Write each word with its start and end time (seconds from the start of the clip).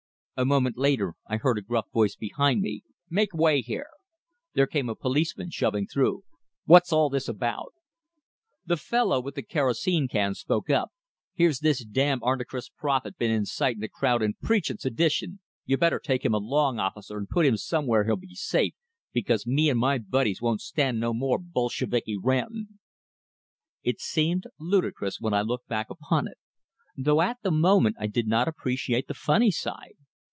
A 0.37 0.43
moment 0.45 0.75
later 0.75 1.13
I 1.27 1.37
heard 1.37 1.59
a 1.59 1.61
gruff 1.61 1.85
voice 1.93 2.15
behind 2.15 2.61
me. 2.61 2.81
"Make 3.11 3.31
way 3.31 3.61
here!" 3.61 3.85
There 4.55 4.65
came 4.65 4.89
a 4.89 4.95
policeman, 4.95 5.51
shoving 5.51 5.85
through. 5.85 6.23
"What's 6.65 6.91
all 6.91 7.11
this 7.11 7.27
about?" 7.27 7.75
The 8.65 8.75
fellow 8.75 9.21
with 9.21 9.35
the 9.35 9.43
kerosene 9.43 10.07
can 10.07 10.33
spoke 10.33 10.67
up: 10.71 10.91
"Here's 11.35 11.59
this 11.59 11.85
damn 11.85 12.21
Arnychist 12.23 12.73
prophet 12.75 13.19
been 13.19 13.29
incitin' 13.29 13.81
the 13.81 13.87
crowd 13.87 14.23
and 14.23 14.33
preachin' 14.39 14.79
sedition! 14.79 15.41
You 15.67 15.77
better 15.77 15.99
take 15.99 16.25
him 16.25 16.33
along, 16.33 16.79
officer, 16.79 17.19
and 17.19 17.29
put 17.29 17.45
him 17.45 17.55
somewhere 17.55 18.05
he'll 18.05 18.15
be 18.15 18.33
safe, 18.33 18.73
because 19.13 19.45
me 19.45 19.69
and 19.69 19.79
my 19.79 19.99
buddies 19.99 20.41
won't 20.41 20.61
stand 20.61 20.99
no 20.99 21.13
more 21.13 21.37
Bolsheviki 21.37 22.17
rantin'." 22.17 22.79
It 23.83 23.99
seemed 24.01 24.45
ludicrous 24.59 25.19
when 25.21 25.35
I 25.35 25.43
looked 25.43 25.67
back 25.67 25.91
upon 25.91 26.27
it; 26.27 26.39
though 26.97 27.21
at 27.21 27.37
the 27.43 27.51
moment 27.51 27.97
I 27.99 28.07
did 28.07 28.25
not 28.27 28.47
appreciate 28.47 29.07
the 29.07 29.13
funny 29.13 29.51
side. 29.51 29.93